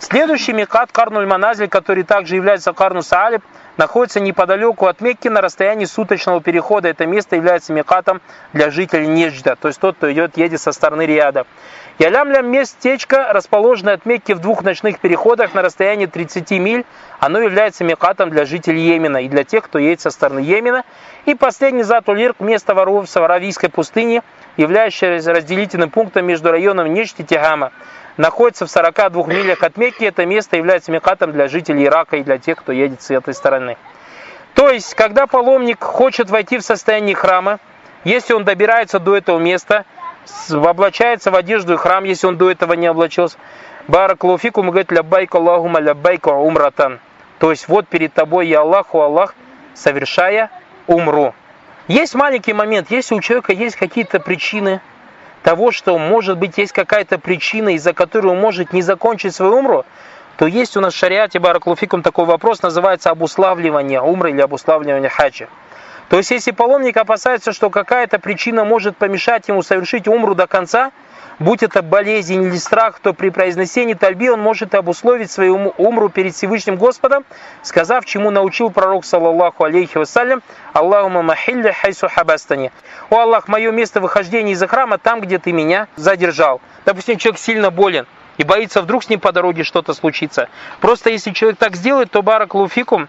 [0.00, 3.44] Следующий мекат Карнуль Маназель, который также является Карну Саалиб,
[3.76, 6.88] находится неподалеку от Мекки на расстоянии суточного перехода.
[6.88, 8.20] Это место является мекатом
[8.52, 11.46] для жителей Неджда, то есть тот, кто идет, едет со стороны Риада.
[11.98, 16.84] Ялямлям местечко, расположенное от Мекки в двух ночных переходах на расстоянии 30 миль,
[17.20, 20.84] оно является мекатом для жителей Йемена и для тех, кто едет со стороны Йемена.
[21.26, 24.22] И последний Затулирк, место воров в Саваравийской пустыне,
[24.56, 27.72] являющееся разделительным пунктом между районом Нечт и Тегама.
[28.16, 32.38] Находится в 42 милях от Мекки, это место является мекатом для жителей Ирака и для
[32.38, 33.76] тех, кто едет с этой стороны.
[34.54, 37.58] То есть, когда паломник хочет войти в состояние храма,
[38.04, 39.84] если он добирается до этого места–
[40.50, 43.38] облачается в одежду и храм, если он до этого не облачился.
[43.88, 47.00] Баракулуфикум говорит, ляббайка Аллахума ляббайка умратан.
[47.38, 49.34] То есть вот перед тобой я Аллаху, Аллах,
[49.74, 50.50] совершая
[50.86, 51.34] умру.
[51.88, 54.80] Есть маленький момент, если у человека есть какие-то причины
[55.42, 59.84] того, что может быть есть какая-то причина, из-за которой он может не закончить свою умру,
[60.36, 65.48] то есть у нас в шариате Баракулуфикум такой вопрос, называется обуславливание умры или обуславливание хаджа.
[66.08, 70.92] То есть, если паломник опасается, что какая-то причина может помешать ему совершить умру до конца,
[71.42, 76.34] будь это болезнь или страх, то при произнесении тальби он может обусловить свою умру перед
[76.34, 77.24] Всевышним Господом,
[77.62, 82.72] сказав, чему научил пророк, саллаллаху алейхи вассалям, Аллахума махилля хайсу хабастани.
[83.10, 86.60] О Аллах, мое место выхождения из храма там, где ты меня задержал.
[86.84, 88.06] Допустим, человек сильно болен
[88.38, 90.48] и боится, вдруг с ним по дороге что-то случится.
[90.80, 93.08] Просто если человек так сделает, то барак луфикум,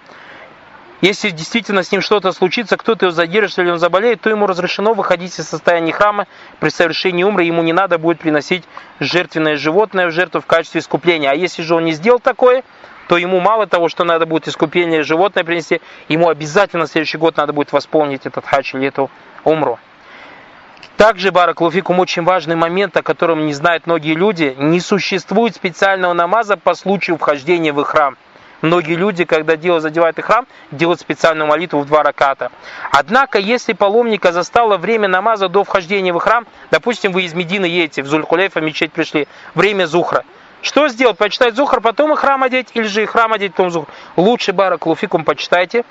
[1.04, 4.94] если действительно с ним что-то случится, кто-то его задержит или он заболеет, то ему разрешено
[4.94, 6.28] выходить из состояния храма
[6.62, 8.64] при совершении умры, ему не надо будет приносить
[9.02, 11.30] жертвенное животное в жертву в качестве искупления.
[11.30, 12.64] А если же он не сделал такое,
[13.10, 17.36] то ему мало того, что надо будет искупление животное принести, ему обязательно в следующий год
[17.36, 19.12] надо будет восполнить этот хадж или эту
[19.44, 19.80] умру.
[20.96, 26.14] Также, Барак Луфикум, очень важный момент, о котором не знают многие люди, не существует специального
[26.14, 28.16] намаза по случаю вхождения в храм.
[28.64, 32.50] Многие люди, когда дело задевает их храм, делают специальную молитву в два раката.
[32.94, 38.04] Однако, если паломника застало время намаза до вхождения в храм, допустим, вы из Медины едете,
[38.04, 40.24] в Зулькулейфа мечеть пришли, время Зухра,
[40.62, 41.18] что сделать?
[41.18, 43.92] Почитать Зухр, потом и храм одеть, или же и храм одеть, потом Зухр?
[44.16, 45.84] Лучше Барак Луфикум почитайте,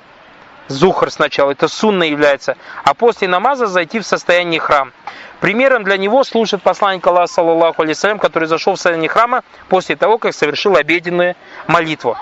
[0.67, 4.93] Зухр сначала, это сунна является, а после намаза зайти в состояние храм.
[5.41, 10.17] Примером для него служит посланник Аллаха, саллаллаху алейсалям, который зашел в состояние храма после того,
[10.17, 11.35] как совершил обеденную
[11.67, 12.17] молитву.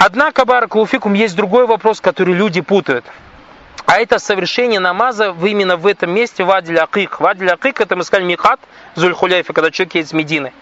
[0.00, 3.04] Однако, Баракулуфикум, есть другой вопрос, который люди путают.
[3.84, 7.18] А это совершение намаза в именно в этом месте Вадиль Акик.
[7.18, 8.60] Вадиль Акик, это мы сказали Михат
[8.94, 10.52] Зульхуляйфа, когда человек едет с Медины.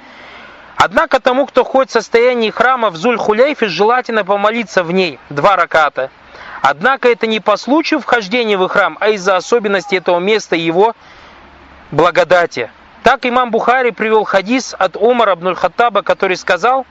[0.76, 6.10] Однако тому, кто ходит в состоянии храма в Зуль-Хуляйфе, желательно помолиться в ней, два раката.
[6.62, 10.94] Однако это не по случаю вхождения в храм, а из-за особенностей этого места и его
[11.90, 12.70] благодати.
[13.02, 16.86] Так имам Бухари привел хадис от Умара Абнуль Хаттаба, который сказал,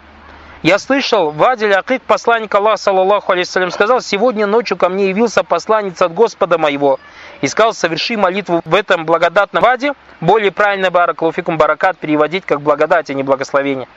[0.66, 6.02] я слышал, Вадиль Акик, посланник Аллаха, саллаллаху алейхиссалям, сказал, сегодня ночью ко мне явился посланец
[6.02, 7.00] от Господа моего
[7.42, 13.12] и сказал, соверши молитву в этом благодатном ваде, более правильно баракалуфикум баракат переводить как благодать,
[13.12, 13.88] а не благословение.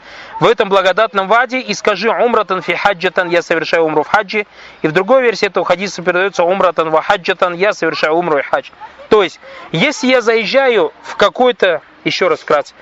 [0.40, 4.46] В этом благодатном ваде и скажи умратан фи хаджатан, я совершаю умру в хаджи.
[4.82, 8.68] И в другой версии этого хадиса передается умратан ва хаджатан, я совершаю умру и хадж.
[9.08, 9.40] То есть,
[9.72, 12.74] если я заезжаю в какой-то, еще раз вкратце,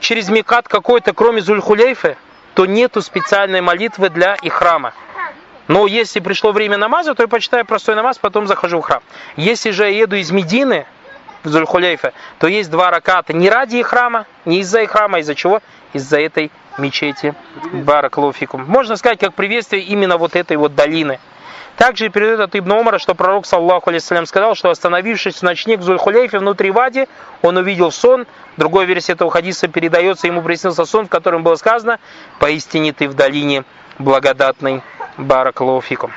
[0.00, 2.16] через Микат какой-то, кроме Зульхулейфы,
[2.54, 4.94] то нету специальной молитвы для их храма.
[5.66, 9.02] Но если пришло время намаза, то я почитаю простой намаз, потом захожу в храм.
[9.36, 10.86] Если же я еду из Медины
[11.42, 15.20] в Зульхулейфе, то есть два раката не ради их храма, не из-за их храма, а
[15.20, 15.60] из-за чего?
[15.94, 17.34] Из-за этой мечети
[17.72, 18.64] Бараклофикум.
[18.66, 21.18] Можно сказать, как приветствие именно вот этой вот долины.
[21.76, 25.82] Также передает от Ибн Умара, что пророк, саллаху алейсалям, сказал, что остановившись в ночник в
[25.82, 27.08] Зульхулейфе внутри Вади,
[27.42, 28.26] он увидел сон.
[28.56, 31.98] Другой версии этого хадиса передается, ему приснился сон, в котором было сказано,
[32.38, 33.64] «Поистине ты в долине
[33.98, 34.82] благодатной
[35.16, 36.12] بارك الله فيكم».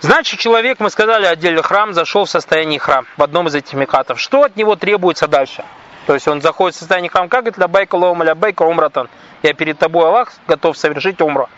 [0.00, 4.18] Значит, человек, мы сказали, одел ихрам, зашел в состояние ихрам, в одном из этих микатов.
[4.18, 5.62] Что от него требуется дальше?
[6.06, 9.08] То есть он заходит в состояние ихрам, как это لبيك اللهم لبيك عمرة.
[9.42, 11.48] Я перед тобой, Аллах, готов совершить умру.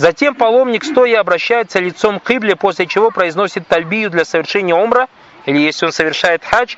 [0.00, 5.08] Затем паломник стоя обращается лицом к кибле, после чего произносит тальбию для совершения умра,
[5.44, 6.76] или если он совершает хадж,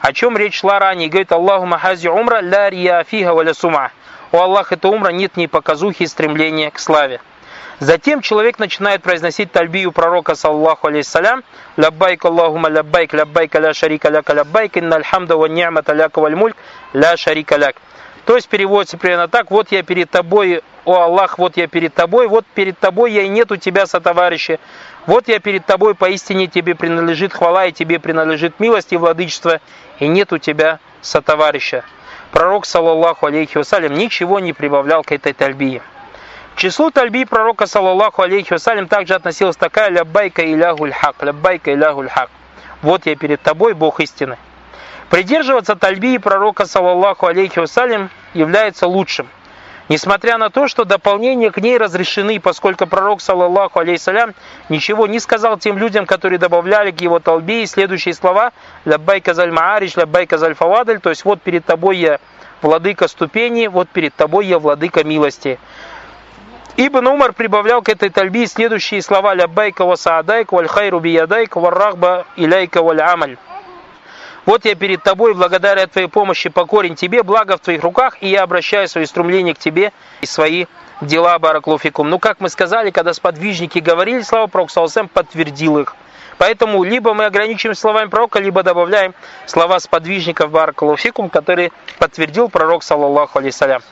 [0.00, 3.92] о чем речь шла ранее, говорит اللهم هذه عمرة لا رياء فيها ولا سمعة.
[4.32, 7.20] У Аллаха это умра, нет ни показухи и стремления к славе.
[7.78, 11.44] Затем человек начинает произносить тальбию пророка, صلى الله عليه وسلم,
[11.76, 16.56] «لبيك اللهم لبيك، لبيك لا شريك لك لبيك، إن الحمد والنعمة لك والملك،
[16.92, 17.76] لا شريك لك».
[18.24, 22.26] То есть переводится примерно так, вот я перед тобой, о Аллах, вот я перед тобой,
[22.26, 24.58] вот перед тобой я и нет у тебя сотоварища.
[25.06, 29.60] Вот я перед тобой, поистине тебе принадлежит хвала, и тебе принадлежит милость и владычество,
[29.98, 31.84] и нет у тебя сотоварища.
[32.32, 35.82] Пророк, саллаллаху алейхи вассалям, ничего не прибавлял к этой тальбии.
[36.54, 42.08] К числу тальби пророка, саллаллаху алейхи вассалям, также относилась такая ляббайка илягуль хак, ляббайка илягуль
[42.08, 42.30] хак.
[42.80, 44.38] Вот я перед тобой, Бог истины.
[45.10, 49.28] Придерживаться тальбии пророка, саллаллаху алейхи вассалям, является лучшим.
[49.90, 54.34] Несмотря на то, что дополнения к ней разрешены, поскольку пророк, саллаллаху алейхиссалям,
[54.70, 58.52] ничего не сказал тем людям, которые добавляли к его толбе следующие слова
[58.86, 62.18] «Ляббайка заль маариш, ляббайка заль фавадль», то есть «Вот перед тобой я
[62.62, 65.58] владыка ступени, вот перед тобой я владыка милости».
[66.76, 72.26] Ибн Умар прибавлял к этой тальбе следующие слова «Ляббайка ва саадайк, валь хайру биядайк, варрахба
[72.36, 73.36] иляйка валь амаль».
[74.46, 78.42] Вот я перед тобой, благодаря твоей помощи, покорен тебе, благо в твоих руках, и я
[78.42, 80.66] обращаю свои стремления к тебе и свои
[81.00, 82.10] дела, бараклуфикум.
[82.10, 85.96] Ну, как мы сказали, когда сподвижники говорили слова пророк Саусам, подтвердил их.
[86.36, 89.14] Поэтому либо мы ограничиваем словами пророка, либо добавляем
[89.46, 93.82] слова сподвижников бараклуфикум, которые подтвердил пророк, саллаллаху алейсалям.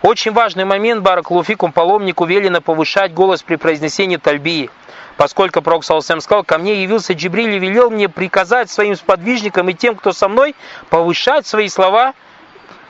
[0.00, 4.70] Очень важный момент, бараклуфикум, паломнику велено повышать голос при произнесении тальбии
[5.16, 9.74] поскольку Пророк Саласам сказал, ко мне явился Джибриль и велел мне приказать своим сподвижникам и
[9.74, 10.54] тем, кто со мной,
[10.90, 12.14] повышать свои слова,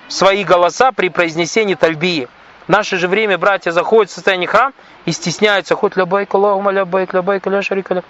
[0.08, 2.28] свои голоса при произнесении тальбии.
[2.66, 4.72] В наше же время братья заходят в состояние храм
[5.04, 8.04] и стесняются, хоть лябайк Аллахума лябайк, лябайк, ля шарика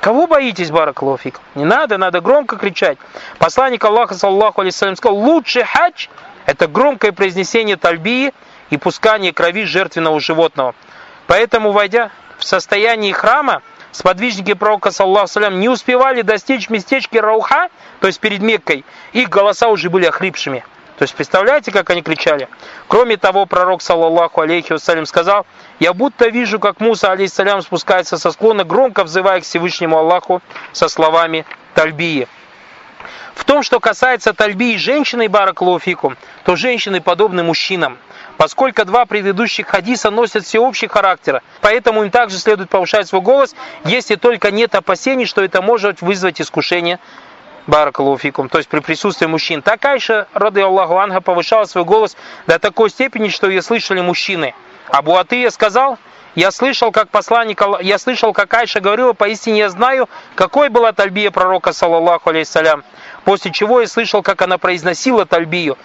[0.00, 1.40] Кого боитесь, баракалуфик?
[1.54, 2.96] Не надо, надо громко кричать.
[3.38, 6.06] Посланник Аллаха, саллаху алейсалям, сказал, лучший хадж–
[6.46, 8.32] это громкое произнесение тальбии
[8.70, 10.74] и пускание крови жертвенного животного.
[11.30, 13.62] Поэтому, войдя в состоянии храма,
[13.92, 17.68] сподвижники пророка, саллаху не успевали достичь местечки Рауха,
[18.00, 20.64] то есть перед Меккой, их голоса уже были охрипшими.
[20.98, 22.48] То есть представляете, как они кричали?
[22.88, 25.46] Кроме того, пророк, саллаллаху алейхи вассалям, сказал,
[25.78, 30.88] «Я будто вижу, как Муса, алейхиссалям, спускается со склона, громко взывая к Всевышнему Аллаху со
[30.88, 32.26] словами Тальбии».
[33.36, 37.98] В том, что касается Тальбии женщины, баракалуфикум, то женщины подобны мужчинам–
[38.40, 43.54] поскольку два предыдущих хадиса носят всеобщий характер, поэтому им также следует повышать свой голос,
[43.84, 47.00] если только нет опасений, что это может вызвать искушение
[47.66, 49.60] Баракалуфикум, то есть при присутствии мужчин.
[49.60, 54.54] Так Айша, рады Аллаху Анха, повышала свой голос до такой степени, что ее слышали мужчины.
[54.88, 55.98] Абу Атыя сказал,
[56.34, 61.30] я слышал, как посланник, я слышал, как Айша говорила, поистине я знаю, какой была тальбия
[61.30, 62.84] пророка, саллаллаху алейхиссалям.
[63.24, 65.76] После чего я слышал, как она произносила тальбию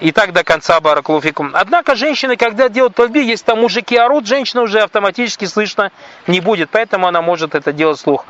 [0.00, 1.52] и так до конца бараклуфикум.
[1.54, 5.92] Однако женщины, когда делают тальби, если там мужики орут, женщина уже автоматически слышно
[6.26, 8.24] не будет, поэтому она может это делать слух.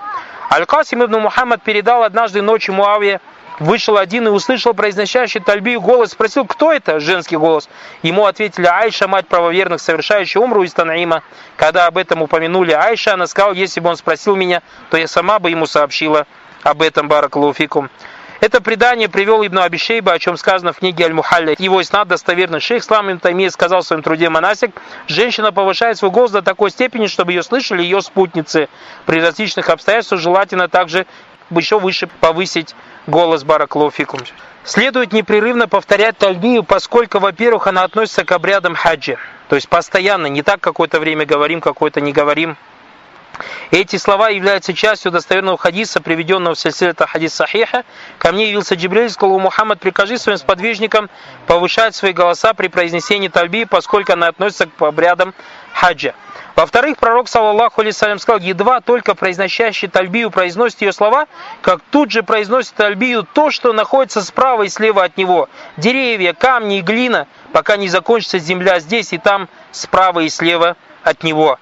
[0.51, 3.21] Аль-Касим ибн Мухаммад передал однажды ночью Муаве,
[3.59, 7.69] вышел один и услышал произносящий тальбию голос, спросил, кто это, женский голос.
[8.03, 11.23] Ему ответили, Айша, мать правоверных, совершающая умру из Танаима.
[11.57, 15.39] Когда об этом упомянули Айша, она сказала, если бы он спросил меня, то я сама
[15.39, 16.27] бы ему сообщила
[16.63, 17.91] об этом, Баракалуфикум.
[18.43, 21.55] Это предание привел Ибн Абишейба, о чем сказано в книге Аль-Мухалля.
[21.61, 24.73] Его иснад достоверный шейх Слам Ибн Таймия сказал в своем труде Монасик,
[25.07, 28.69] женщина повышает свой голос до такой степени, чтобы ее слышали ее спутницы.
[29.07, 31.07] При различных обстоятельствах желательно также
[31.51, 32.75] еще выше повысить
[33.07, 34.23] голос Бараклофикум.
[34.65, 39.19] Следует непрерывно повторять тальбию, поскольку, во-первых, она относится к обрядам хаджи.
[39.51, 42.57] То есть постоянно, не так какое-то время говорим, какое-то не говорим.
[43.71, 47.85] Эти слова являются частью достоверного хадиса, приведенного в сельсилета хадис Сахиха.
[48.19, 51.09] Ко мне явился Джибриль, сказал, Мухаммад, прикажи своим сподвижникам
[51.47, 55.35] повышать свои голоса при произнесении тальби, поскольку она относится к обрядам
[55.73, 56.15] хаджа.
[56.55, 61.27] Во-вторых, пророк, саллаллаху алейсалям, сказал, едва только произносящий тальбию произносит ее слова,
[61.63, 65.49] как тут же произносит тальбию то, что находится справа и слева от него.
[65.79, 71.23] Деревья, камни и глина, пока не закончится земля здесь и там, справа и слева от
[71.23, 71.59] него.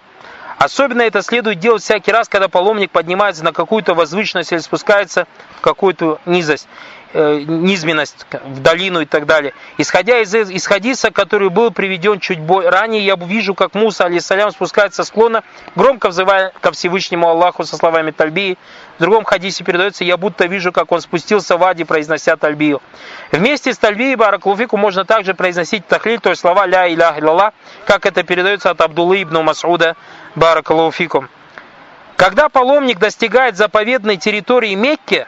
[0.61, 5.63] Особенно это следует делать всякий раз, когда паломник поднимается на какую-то возвышенность или спускается в
[5.63, 6.69] какую-то низость
[7.15, 9.55] э, низменность в долину и так далее.
[9.79, 15.03] Исходя из, из хадиса, который был приведен чуть ранее, я вижу, как Муса, алейсалям, спускается
[15.03, 15.45] со склона,
[15.77, 18.59] громко взывая ко Всевышнему Аллаху со словами Тальбии.
[18.99, 22.83] В другом хадисе передается, я будто вижу, как он спустился в Ади, произнося Тальбию.
[23.33, 27.55] Вместе с Тальбией Бараклуфику можно также произносить Тахлиль, то есть слова Ля Илях Илlallah,
[27.87, 29.97] как это передается от Абдуллы ибн Масуда
[30.35, 31.29] Баракалуфикум.
[32.17, 35.27] Когда паломник достигает заповедной территории Мекки,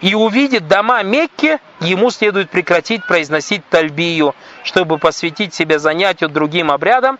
[0.00, 7.18] и увидит дома Мекки, ему следует прекратить произносить тальбию, чтобы посвятить себя занятию другим обрядам,